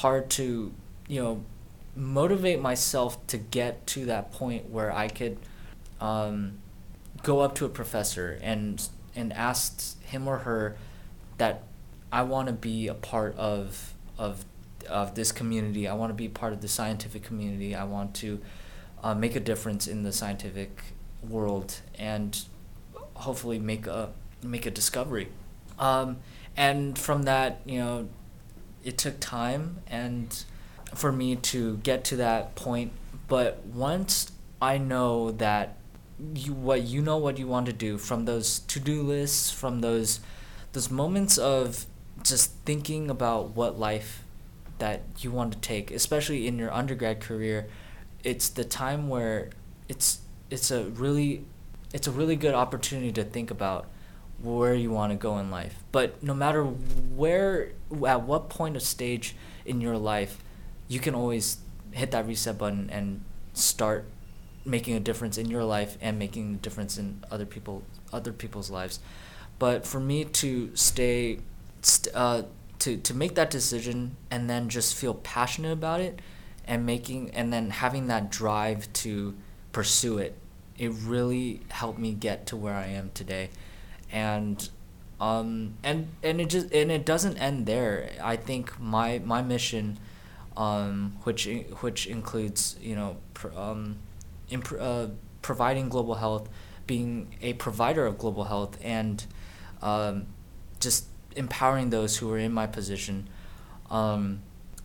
hard 0.00 0.30
to 0.30 0.72
you 1.08 1.22
know 1.22 1.44
motivate 1.94 2.60
myself 2.60 3.26
to 3.26 3.36
get 3.36 3.86
to 3.86 4.06
that 4.06 4.32
point 4.32 4.70
where 4.70 4.90
I 4.90 5.08
could 5.08 5.36
um, 6.00 6.58
go 7.22 7.40
up 7.40 7.54
to 7.56 7.66
a 7.66 7.68
professor 7.68 8.38
and 8.42 8.86
and 9.14 9.32
ask 9.32 10.00
him 10.02 10.26
or 10.26 10.38
her 10.38 10.76
that 11.36 11.64
I 12.10 12.22
want 12.22 12.46
to 12.46 12.54
be 12.54 12.88
a 12.88 12.94
part 12.94 13.36
of 13.36 13.94
of 14.18 14.44
of 14.88 15.14
this 15.14 15.32
community. 15.32 15.86
I 15.86 15.94
want 15.94 16.10
to 16.10 16.14
be 16.14 16.28
part 16.28 16.52
of 16.52 16.62
the 16.62 16.68
scientific 16.68 17.22
community. 17.22 17.74
I 17.74 17.84
want 17.84 18.14
to 18.16 18.40
uh, 19.02 19.14
make 19.14 19.36
a 19.36 19.40
difference 19.40 19.86
in 19.86 20.02
the 20.02 20.12
scientific 20.12 20.82
world 21.28 21.80
and 21.98 22.42
hopefully 23.14 23.58
make 23.58 23.86
a 23.86 24.12
make 24.42 24.64
a 24.64 24.70
discovery. 24.70 25.28
Um, 25.78 26.18
and 26.56 26.98
from 26.98 27.24
that, 27.24 27.60
you 27.64 27.78
know, 27.78 28.08
it 28.84 28.98
took 28.98 29.20
time 29.20 29.78
and 29.86 30.44
for 30.94 31.12
me 31.12 31.36
to 31.36 31.76
get 31.78 32.04
to 32.04 32.16
that 32.16 32.54
point. 32.54 32.92
But 33.28 33.64
once 33.64 34.32
I 34.60 34.78
know 34.78 35.30
that 35.32 35.76
you 36.34 36.52
what 36.52 36.82
you 36.82 37.00
know 37.00 37.16
what 37.16 37.38
you 37.38 37.46
want 37.46 37.66
to 37.66 37.72
do 37.72 37.96
from 37.96 38.24
those 38.24 38.58
to 38.60 38.80
do 38.80 39.02
lists, 39.02 39.50
from 39.50 39.80
those 39.80 40.20
those 40.72 40.90
moments 40.90 41.38
of 41.38 41.86
just 42.22 42.52
thinking 42.64 43.10
about 43.10 43.56
what 43.56 43.78
life 43.78 44.24
that 44.78 45.02
you 45.20 45.30
want 45.30 45.52
to 45.52 45.58
take, 45.58 45.90
especially 45.90 46.46
in 46.46 46.58
your 46.58 46.72
undergrad 46.72 47.20
career, 47.20 47.68
it's 48.24 48.48
the 48.48 48.64
time 48.64 49.08
where 49.08 49.50
it's 49.88 50.20
it's 50.50 50.70
a 50.70 50.84
really 50.84 51.44
it's 51.92 52.06
a 52.06 52.10
really 52.10 52.36
good 52.36 52.54
opportunity 52.54 53.12
to 53.12 53.24
think 53.24 53.50
about 53.50 53.86
where 54.42 54.74
you 54.74 54.90
want 54.90 55.12
to 55.12 55.16
go 55.16 55.38
in 55.38 55.50
life. 55.50 55.74
But 55.92 56.22
no 56.22 56.34
matter 56.34 56.64
where, 56.64 57.72
at 58.06 58.22
what 58.22 58.48
point 58.48 58.76
of 58.76 58.82
stage 58.82 59.34
in 59.64 59.80
your 59.80 59.96
life, 59.96 60.42
you 60.88 61.00
can 61.00 61.14
always 61.14 61.58
hit 61.92 62.10
that 62.12 62.26
reset 62.26 62.58
button 62.58 62.88
and 62.90 63.22
start 63.52 64.04
making 64.64 64.94
a 64.94 65.00
difference 65.00 65.38
in 65.38 65.50
your 65.50 65.64
life 65.64 65.96
and 66.00 66.18
making 66.18 66.54
a 66.54 66.56
difference 66.58 66.98
in 66.98 67.24
other 67.30 67.46
people 67.46 67.82
other 68.12 68.32
people's 68.32 68.70
lives. 68.70 69.00
But 69.58 69.86
for 69.86 70.00
me 70.00 70.24
to 70.24 70.74
stay, 70.74 71.40
st- 71.82 72.14
uh, 72.14 72.42
to 72.80 72.96
to 72.96 73.14
make 73.14 73.34
that 73.34 73.50
decision 73.50 74.16
and 74.30 74.48
then 74.48 74.68
just 74.68 74.94
feel 74.94 75.14
passionate 75.14 75.72
about 75.72 76.00
it, 76.00 76.20
and 76.66 76.86
making 76.86 77.30
and 77.30 77.52
then 77.52 77.70
having 77.70 78.06
that 78.08 78.30
drive 78.30 78.92
to 78.94 79.34
pursue 79.72 80.18
it 80.18 80.36
it 80.80 80.90
really 81.04 81.60
helped 81.68 81.98
me 81.98 82.14
get 82.14 82.46
to 82.46 82.56
where 82.56 82.72
I 82.72 82.86
am 82.86 83.10
today. 83.12 83.50
And 84.12 84.68
um, 85.20 85.74
and 85.82 86.08
and 86.22 86.40
it 86.40 86.48
just 86.48 86.72
and 86.72 86.90
it 86.90 87.04
doesn't 87.04 87.36
end 87.36 87.66
there. 87.66 88.10
I 88.22 88.36
think 88.36 88.78
my 88.80 89.20
my 89.24 89.42
mission, 89.42 89.98
um, 90.56 91.16
which 91.24 91.48
which 91.80 92.06
includes 92.06 92.76
you 92.80 92.94
know 92.96 93.16
pr- 93.34 93.52
um, 93.56 93.96
imp- 94.50 94.72
uh, 94.80 95.08
providing 95.42 95.88
global 95.88 96.14
health, 96.14 96.48
being 96.86 97.34
a 97.42 97.52
provider 97.54 98.06
of 98.06 98.18
global 98.18 98.44
health, 98.44 98.78
and 98.82 99.24
um, 99.82 100.26
just 100.80 101.06
empowering 101.36 101.90
those 101.90 102.16
who 102.18 102.30
are 102.32 102.38
in 102.38 102.52
my 102.52 102.66
position. 102.66 103.28
Um, 103.90 104.40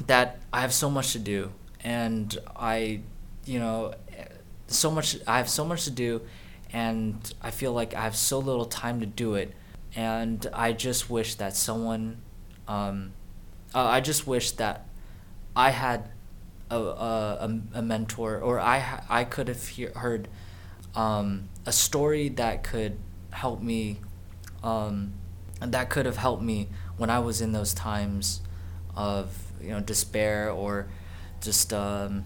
that 0.07 0.39
I 0.51 0.61
have 0.61 0.73
so 0.73 0.89
much 0.89 1.13
to 1.13 1.19
do, 1.19 1.51
and 1.83 2.37
I, 2.55 3.01
you 3.45 3.59
know, 3.59 3.93
so 4.67 4.91
much. 4.91 5.17
I 5.27 5.37
have 5.37 5.49
so 5.49 5.63
much 5.65 5.85
to 5.85 5.91
do, 5.91 6.21
and 6.73 7.33
I 7.41 7.51
feel 7.51 7.73
like 7.73 7.93
I 7.93 8.01
have 8.01 8.15
so 8.15 8.39
little 8.39 8.65
time 8.65 8.99
to 8.99 9.05
do 9.05 9.35
it, 9.35 9.53
and 9.95 10.45
I 10.53 10.73
just 10.73 11.09
wish 11.09 11.35
that 11.35 11.55
someone, 11.55 12.21
um, 12.67 13.13
uh, 13.73 13.85
I 13.85 14.01
just 14.01 14.27
wish 14.27 14.51
that 14.51 14.85
I 15.55 15.69
had 15.71 16.09
a, 16.69 16.77
a, 16.77 17.59
a 17.75 17.81
mentor 17.81 18.39
or 18.39 18.59
I 18.59 19.01
I 19.09 19.23
could 19.23 19.47
have 19.47 19.67
he- 19.67 19.85
heard 19.85 20.27
um, 20.95 21.49
a 21.65 21.71
story 21.71 22.29
that 22.29 22.63
could 22.63 22.97
help 23.31 23.61
me 23.61 23.99
um, 24.63 25.13
that 25.59 25.89
could 25.89 26.05
have 26.05 26.17
helped 26.17 26.43
me 26.43 26.69
when 26.97 27.09
I 27.09 27.19
was 27.19 27.41
in 27.41 27.51
those 27.51 27.73
times 27.73 28.41
of 28.95 29.37
you 29.61 29.69
know 29.69 29.79
despair 29.79 30.49
or 30.49 30.87
just 31.41 31.73
um, 31.73 32.23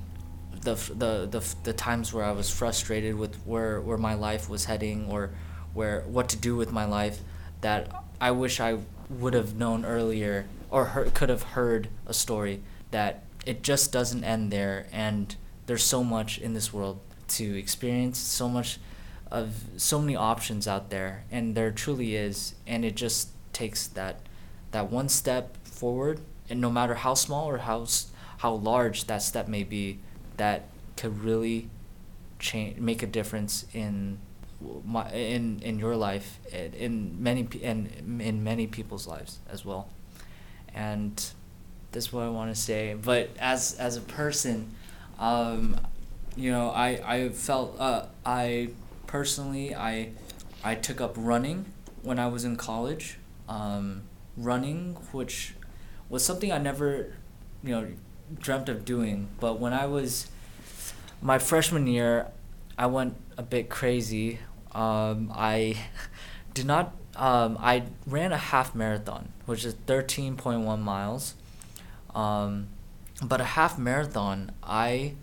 the, 0.62 0.75
the 0.75 1.28
the 1.30 1.56
the 1.63 1.74
times 1.74 2.13
where 2.13 2.25
I 2.25 2.32
was 2.32 2.50
frustrated 2.50 3.16
with 3.16 3.36
where 3.46 3.82
where 3.82 3.98
my 3.98 4.13
life 4.13 4.50
was 4.50 4.66
heading 4.66 5.10
or 5.10 5.32
where 5.74 6.01
what 6.01 6.30
to 6.30 6.38
do 6.38 6.56
with 6.56 6.72
my 6.72 6.86
life 6.86 7.20
that 7.62 7.92
I 8.20 8.32
wish 8.32 8.60
I 8.60 8.80
would 9.10 9.34
have 9.34 9.56
known 9.56 9.86
earlier 9.86 10.46
or 10.70 10.86
heard, 10.86 11.13
could 11.13 11.30
have 11.30 11.44
heard 11.44 11.89
a 12.06 12.13
story 12.13 12.62
that 12.92 13.24
it 13.46 13.63
just 13.63 13.92
doesn't 13.92 14.24
end 14.24 14.51
there 14.51 14.88
and 14.92 15.36
there's 15.66 15.84
so 15.84 16.04
much 16.04 16.38
in 16.38 16.54
this 16.54 16.74
world 16.74 17.00
to 17.28 17.58
experience 17.58 18.18
so 18.18 18.50
much 18.50 18.80
of 19.32 19.63
so 19.78 20.00
many 20.00 20.16
options 20.16 20.68
out 20.68 20.89
there 20.89 21.24
and 21.32 21.56
there 21.56 21.72
truly 21.72 22.16
is 22.16 22.56
and 22.66 22.84
it 22.84 22.96
just 22.96 23.30
takes 23.54 23.88
that 23.88 24.20
that 24.72 24.92
one 24.92 25.08
step 25.08 25.56
forward 25.66 26.20
and 26.50 26.60
no 26.60 26.70
matter 26.70 26.96
how 26.96 27.13
small 27.13 27.48
or 27.48 27.60
how 27.60 27.86
how 28.39 28.54
large 28.54 29.06
that 29.06 29.22
step 29.22 29.48
may 29.48 29.63
be 29.63 30.00
that 30.39 30.65
could 30.98 31.24
really 31.24 31.69
change 32.39 32.77
make 32.79 33.03
a 33.03 33.08
difference 33.08 33.65
in 33.74 34.17
my 34.86 35.10
in 35.12 35.60
in 35.62 35.79
your 35.79 35.96
life 35.96 36.39
in 36.51 37.22
many 37.22 37.48
and 37.63 38.22
in 38.22 38.43
many 38.43 38.67
people's 38.67 39.08
lives 39.08 39.39
as 39.50 39.63
well. 39.63 39.89
And 40.74 41.24
that's 41.91 42.12
what 42.13 42.24
I 42.24 42.29
want 42.29 42.53
to 42.53 42.60
say 42.60 42.93
but 42.93 43.29
as 43.39 43.74
as 43.75 43.98
a 43.98 44.01
person 44.01 44.75
um, 45.17 45.79
you 46.36 46.51
know 46.51 46.69
I 46.69 47.15
I 47.15 47.29
felt 47.29 47.75
uh, 47.79 48.05
I 48.25 48.69
personally 49.08 49.75
I 49.75 50.12
I 50.63 50.75
took 50.75 51.01
up 51.01 51.13
running 51.17 51.65
when 52.03 52.19
I 52.19 52.27
was 52.27 52.43
in 52.43 52.55
college. 52.55 53.17
Um, 53.48 54.03
running 54.38 54.96
which 55.12 55.53
was 56.08 56.24
something 56.24 56.51
I 56.51 56.58
never 56.58 57.13
you 57.63 57.72
know 57.72 57.88
dreamt 58.40 58.70
of 58.70 58.86
doing 58.86 59.28
but 59.40 59.60
when 59.60 59.74
I 59.74 59.86
was 59.86 60.28
my 61.22 61.40
freshman 61.40 61.88
year 61.88 62.28
I 62.78 62.86
went 62.86 63.16
a 63.38 63.44
bit 63.44 63.70
crazy 63.70 64.40
um, 64.72 65.32
I 65.34 65.78
did 66.54 66.66
not. 66.66 66.96
Um, 67.16 67.58
I 67.60 67.84
ran 68.06 68.32
a 68.32 68.38
half 68.38 68.74
marathon, 68.74 69.30
which 69.46 69.66
is 69.66 69.74
thirteen 69.86 70.36
point 70.36 70.62
one 70.62 70.82
miles. 70.82 71.36
Um, 72.16 72.68
but 73.22 73.42
a 73.42 73.46
half 73.46 73.78
marathon, 73.78 74.52
I, 74.64 75.14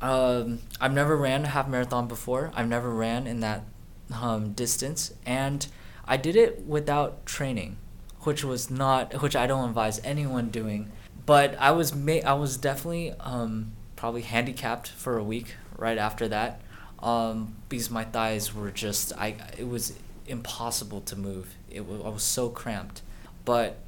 um, 0.00 0.60
I've 0.80 0.94
never 0.94 1.16
ran 1.16 1.44
a 1.44 1.48
half 1.48 1.68
marathon 1.68 2.08
before. 2.08 2.50
I've 2.54 2.68
never 2.68 2.90
ran 2.90 3.26
in 3.26 3.40
that 3.40 3.64
um, 4.12 4.52
distance, 4.52 5.12
and 5.26 5.66
I 6.06 6.16
did 6.16 6.36
it 6.36 6.64
without 6.66 7.26
training, 7.26 7.76
which 8.20 8.42
was 8.42 8.70
not, 8.70 9.20
which 9.20 9.36
I 9.36 9.46
don't 9.46 9.68
advise 9.68 10.00
anyone 10.02 10.48
doing. 10.48 10.90
But 11.26 11.56
I 11.58 11.70
was 11.72 11.94
ma- 11.94 12.24
I 12.24 12.34
was 12.34 12.56
definitely 12.56 13.12
um, 13.20 13.72
probably 13.96 14.22
handicapped 14.22 14.88
for 14.88 15.16
a 15.16 15.24
week 15.24 15.54
right 15.76 15.98
after 15.98 16.28
that 16.28 16.60
um, 17.04 17.56
because 17.68 17.90
my 17.90 18.04
thighs 18.04 18.54
were 18.54 18.70
just 18.70 19.12
I 19.16 19.36
it 19.58 19.68
was 19.68 19.94
impossible 20.26 21.00
to 21.02 21.16
move. 21.16 21.54
It 21.70 21.86
was, 21.86 22.00
I 22.02 22.08
was 22.08 22.22
so 22.22 22.48
cramped, 22.48 23.02
but 23.44 23.78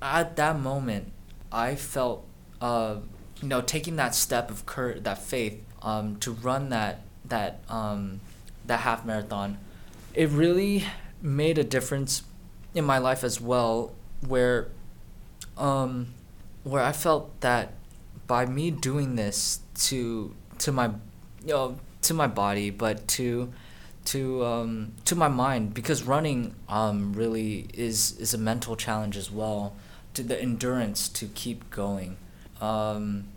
at 0.00 0.36
that 0.36 0.58
moment, 0.58 1.12
I 1.52 1.74
felt 1.74 2.26
uh, 2.60 2.96
you 3.40 3.48
know 3.48 3.60
taking 3.60 3.96
that 3.96 4.14
step 4.14 4.50
of 4.50 4.66
cur- 4.66 4.98
that 5.00 5.18
faith 5.18 5.62
um, 5.82 6.16
to 6.16 6.32
run 6.32 6.70
that 6.70 7.02
that 7.26 7.60
um, 7.68 8.20
that 8.66 8.80
half 8.80 9.04
marathon, 9.04 9.58
it 10.14 10.28
really 10.30 10.84
made 11.20 11.58
a 11.58 11.64
difference 11.64 12.22
in 12.74 12.84
my 12.84 12.98
life 12.98 13.22
as 13.22 13.40
well. 13.40 13.92
Where 14.26 14.68
um, 15.58 16.14
where 16.64 16.82
I 16.82 16.92
felt 16.92 17.40
that 17.40 17.74
by 18.26 18.46
me 18.46 18.70
doing 18.70 19.16
this 19.16 19.60
to 19.74 20.34
to 20.58 20.72
my 20.72 20.86
you 21.42 21.48
know 21.48 21.78
to 22.02 22.14
my 22.14 22.26
body, 22.26 22.70
but 22.70 23.06
to 23.08 23.52
to 24.06 24.44
um, 24.44 24.92
to 25.04 25.14
my 25.14 25.28
mind 25.28 25.74
because 25.74 26.02
running 26.02 26.54
um, 26.68 27.12
really 27.12 27.68
is 27.72 28.18
is 28.18 28.34
a 28.34 28.38
mental 28.38 28.76
challenge 28.76 29.16
as 29.16 29.30
well. 29.30 29.76
To 30.14 30.22
the 30.22 30.40
endurance 30.40 31.08
to 31.08 31.26
keep 31.28 31.70
going. 31.70 32.18
Um, 32.60 33.28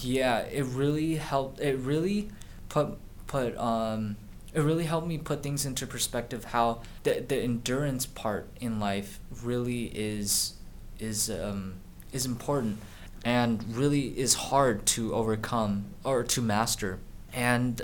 yeah, 0.00 0.40
it 0.40 0.64
really 0.64 1.16
helped. 1.16 1.58
It 1.60 1.78
really 1.78 2.28
put 2.68 2.98
put 3.26 3.56
um, 3.56 4.16
it 4.52 4.60
really 4.60 4.84
helped 4.84 5.06
me 5.06 5.18
put 5.18 5.42
things 5.42 5.64
into 5.64 5.86
perspective. 5.86 6.44
How 6.46 6.82
the 7.04 7.24
the 7.26 7.36
endurance 7.36 8.06
part 8.06 8.48
in 8.60 8.78
life 8.78 9.20
really 9.42 9.84
is 9.94 10.54
is 10.98 11.30
um, 11.30 11.76
is 12.12 12.26
important 12.26 12.78
and 13.24 13.64
really 13.76 14.18
is 14.18 14.34
hard 14.34 14.86
to 14.86 15.14
overcome 15.14 15.86
or 16.04 16.22
to 16.24 16.40
master. 16.40 16.98
And 17.32 17.82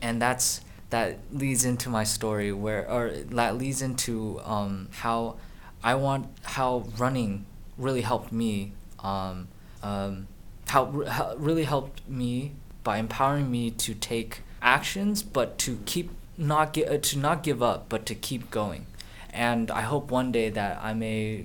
and 0.00 0.20
that's 0.20 0.60
that 0.90 1.18
leads 1.32 1.64
into 1.64 1.88
my 1.88 2.04
story 2.04 2.52
where 2.52 2.88
or 2.90 3.10
that 3.10 3.56
leads 3.56 3.82
into 3.82 4.40
um, 4.44 4.88
how 4.92 5.36
I 5.82 5.94
want 5.94 6.28
how 6.42 6.86
running 6.96 7.46
really 7.76 8.02
helped 8.02 8.32
me 8.32 8.72
um, 9.00 9.48
um, 9.82 10.28
how, 10.68 11.04
how 11.06 11.34
really 11.36 11.64
helped 11.64 12.08
me 12.08 12.52
by 12.82 12.98
empowering 12.98 13.50
me 13.50 13.70
to 13.70 13.94
take 13.94 14.40
actions 14.62 15.22
but 15.22 15.58
to 15.58 15.78
keep 15.86 16.10
not 16.38 16.72
get 16.72 16.88
uh, 16.88 16.98
to 16.98 17.18
not 17.18 17.42
give 17.42 17.62
up 17.62 17.88
but 17.88 18.06
to 18.06 18.14
keep 18.14 18.50
going. 18.50 18.86
And 19.30 19.70
I 19.70 19.82
hope 19.82 20.10
one 20.10 20.32
day 20.32 20.48
that 20.50 20.78
I 20.82 20.94
may 20.94 21.44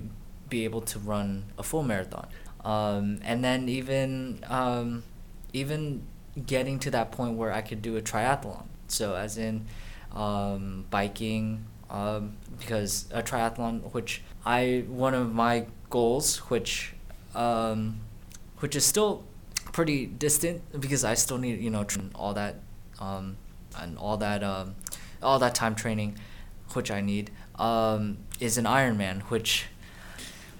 be 0.56 0.64
able 0.68 0.82
to 0.92 0.98
run 0.98 1.26
a 1.58 1.62
full 1.62 1.82
marathon 1.82 2.28
um, 2.64 3.18
and 3.22 3.42
then 3.44 3.68
even 3.68 4.44
um, 4.48 5.02
even 5.52 6.02
getting 6.46 6.78
to 6.80 6.90
that 6.90 7.12
point 7.12 7.36
where 7.36 7.52
I 7.52 7.60
could 7.60 7.82
do 7.82 7.96
a 7.96 8.02
triathlon. 8.02 8.64
So 8.88 9.14
as 9.14 9.36
in 9.36 9.66
um, 10.12 10.86
biking, 10.90 11.64
um, 11.90 12.36
because 12.58 13.06
a 13.12 13.22
triathlon, 13.22 13.92
which 13.92 14.22
I 14.44 14.84
one 14.88 15.14
of 15.14 15.32
my 15.34 15.66
goals, 15.90 16.38
which 16.50 16.94
um, 17.34 18.00
which 18.60 18.76
is 18.76 18.84
still 18.84 19.24
pretty 19.72 20.06
distant 20.06 20.62
because 20.80 21.04
I 21.04 21.14
still 21.14 21.38
need 21.38 21.60
you 21.60 21.70
know 21.70 21.84
all 22.14 22.34
that 22.34 22.56
um, 23.00 23.36
and 23.78 23.98
all 23.98 24.16
that 24.18 24.42
all 25.22 25.38
that 25.38 25.54
time 25.54 25.74
training, 25.74 26.16
which 26.74 26.90
I 26.90 27.00
need, 27.00 27.30
is 28.40 28.58
an 28.58 28.64
Ironman, 28.64 29.22
which 29.22 29.66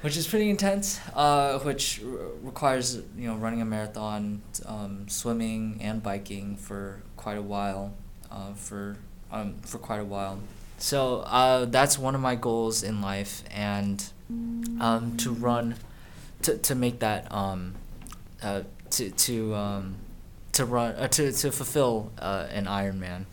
which 0.03 0.17
is 0.17 0.27
pretty 0.27 0.51
intense, 0.51 1.01
uh, 1.15 1.59
which 1.61 2.03
r- 2.05 2.11
requires 2.43 2.97
you 3.17 3.29
know 3.29 3.37
running 3.37 3.63
a 3.63 3.65
marathon, 3.65 4.43
um, 4.67 5.09
swimming 5.09 5.79
and 5.81 6.03
biking 6.03 6.57
for 6.57 7.03
quite 7.17 7.39
a 7.39 7.43
while, 7.43 7.95
uh, 8.31 8.53
for 8.53 8.97
um, 9.31 9.55
for 9.63 9.79
quite 9.79 10.01
a 10.01 10.05
while. 10.05 10.39
So 10.79 11.21
uh, 11.21 11.65
that's 11.67 11.99
one 11.99 12.15
of 12.15 12.21
my 12.21 12.35
goals 12.35 12.83
in 12.83 13.01
life, 13.01 13.45
and 13.51 14.05
um, 14.81 15.17
to 15.19 15.33
run, 15.33 15.77
to, 16.43 16.59
to 16.59 16.75
make 16.75 16.99
that 16.99 17.31
um, 17.33 17.75
uh, 18.43 18.63
to 18.91 19.11
to 19.11 19.55
um, 19.55 19.97
to 20.53 20.65
run 20.65 20.95
uh, 20.97 21.09
to 21.09 21.33
to 21.33 21.53
fulfill 21.53 22.11
uh, 22.19 22.49
an 22.51 22.67
Ironman, 22.67 23.27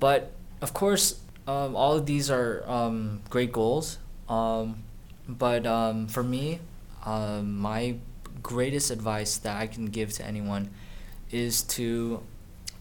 but 0.00 0.32
of 0.62 0.72
course 0.72 1.20
um, 1.46 1.76
all 1.76 1.94
of 1.94 2.06
these 2.06 2.30
are 2.30 2.64
um, 2.66 3.20
great 3.28 3.52
goals. 3.52 3.98
Um, 4.28 4.82
but 5.28 5.66
um, 5.66 6.08
for 6.08 6.22
me, 6.22 6.60
um, 7.04 7.58
my 7.58 7.96
greatest 8.42 8.90
advice 8.90 9.36
that 9.38 9.56
I 9.56 9.66
can 9.66 9.86
give 9.86 10.12
to 10.14 10.24
anyone 10.24 10.70
is 11.30 11.62
to, 11.62 12.22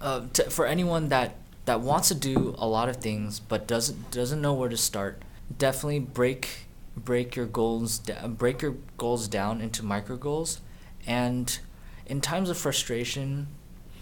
uh, 0.02 0.28
to 0.34 0.50
for 0.50 0.66
anyone 0.66 1.10
that 1.10 1.36
that 1.66 1.82
wants 1.82 2.10
to 2.10 2.16
do 2.16 2.56
a 2.60 2.68
lot 2.68 2.90
of 2.90 2.98
things 2.98 3.40
but 3.40 3.68
doesn't 3.68 4.12
doesn't 4.12 4.40
know 4.40 4.54
where 4.54 4.70
to 4.70 4.78
start 4.78 5.24
definitely 5.58 6.00
break 6.00 6.68
break 6.96 7.36
your 7.36 7.46
goals 7.46 8.00
break 8.28 8.62
your 8.62 8.76
goals 8.98 9.28
down 9.28 9.62
into 9.62 9.84
micro 9.84 10.16
goals. 10.16 10.62
And 11.06 11.58
in 12.06 12.22
times 12.22 12.50
of 12.50 12.58
frustration 12.58 13.48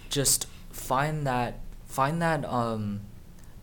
just 0.10 0.47
find 0.69 1.25
that 1.25 1.60
find 1.86 2.21
that 2.21 2.45
um 2.45 3.01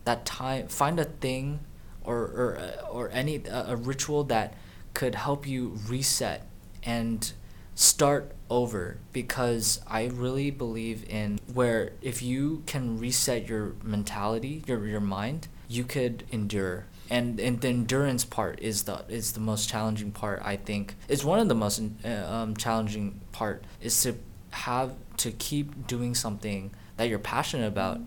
that 0.05 0.25
time 0.25 0.67
find 0.67 0.99
a 0.99 1.05
thing 1.05 1.59
or 2.03 2.17
or 2.17 2.57
uh, 2.57 2.87
or 2.87 3.09
any 3.11 3.37
a, 3.45 3.65
a 3.69 3.75
ritual 3.75 4.23
that 4.25 4.55
could 4.93 5.15
help 5.15 5.47
you 5.47 5.77
reset 5.87 6.47
and 6.83 7.31
start 7.75 8.31
over 8.49 8.97
because 9.13 9.81
I 9.87 10.05
really 10.05 10.51
believe 10.51 11.07
in 11.09 11.39
where 11.53 11.93
if 12.01 12.21
you 12.21 12.63
can 12.65 12.99
reset 12.99 13.47
your 13.47 13.73
mentality, 13.83 14.63
your 14.67 14.85
your 14.85 14.99
mind, 14.99 15.47
you 15.67 15.83
could 15.83 16.25
endure. 16.31 16.85
And 17.09 17.39
and 17.39 17.59
the 17.59 17.69
endurance 17.69 18.23
part 18.23 18.59
is 18.61 18.83
the 18.83 19.03
is 19.09 19.33
the 19.33 19.39
most 19.39 19.69
challenging 19.69 20.11
part. 20.11 20.41
I 20.43 20.55
think 20.57 20.95
it's 21.07 21.23
one 21.23 21.39
of 21.39 21.47
the 21.47 21.55
most 21.55 21.81
uh, 22.05 22.09
um, 22.09 22.55
challenging 22.55 23.19
part 23.31 23.63
is 23.81 24.01
to 24.03 24.15
have 24.51 24.95
to 25.17 25.31
keep 25.31 25.87
doing 25.87 26.13
something 26.15 26.71
that 26.97 27.09
you're 27.09 27.19
passionate 27.19 27.67
about 27.67 27.99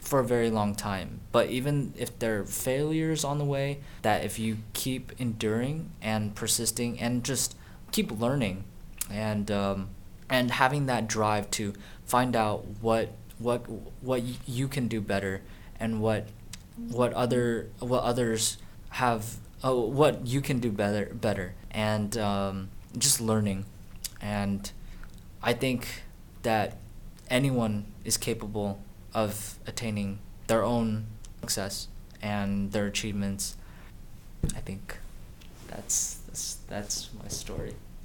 for 0.00 0.20
a 0.20 0.24
very 0.24 0.50
long 0.50 0.74
time. 0.74 1.20
But 1.32 1.50
even 1.50 1.92
if 1.96 2.18
there 2.18 2.40
are 2.40 2.44
failures 2.44 3.24
on 3.24 3.38
the 3.38 3.44
way, 3.44 3.80
that 4.02 4.24
if 4.24 4.38
you 4.38 4.58
keep 4.72 5.12
enduring 5.18 5.90
and 6.00 6.34
persisting 6.34 6.98
and 6.98 7.24
just 7.24 7.56
keep 7.92 8.10
learning 8.10 8.64
and 9.10 9.50
um, 9.50 9.88
and 10.28 10.50
having 10.50 10.86
that 10.86 11.08
drive 11.08 11.50
to 11.52 11.74
find 12.04 12.36
out 12.36 12.64
what 12.80 13.12
what 13.38 13.62
what 14.02 14.22
you 14.46 14.68
can 14.68 14.88
do 14.88 15.00
better 15.00 15.42
and 15.78 16.00
what 16.00 16.28
what 16.76 17.12
other 17.12 17.68
what 17.78 18.02
others 18.02 18.58
have 18.90 19.36
oh, 19.62 19.80
what 19.80 20.26
you 20.26 20.40
can 20.40 20.58
do 20.58 20.70
better 20.70 21.06
better 21.14 21.54
and 21.70 22.16
um, 22.18 22.68
just 22.96 23.20
learning 23.20 23.64
and 24.20 24.72
I 25.42 25.52
think 25.52 26.02
that 26.42 26.78
anyone 27.30 27.86
is 28.04 28.16
capable 28.16 28.82
of 29.24 29.58
attaining 29.66 30.18
their 30.46 30.62
own 30.62 31.06
success 31.40 31.88
and 32.22 32.72
their 32.72 32.86
achievements. 32.86 33.56
I 34.54 34.60
think 34.60 34.98
that's 35.68 36.18
that's, 36.26 36.58
that's 36.68 37.10
my 37.20 37.28
story. 37.28 37.74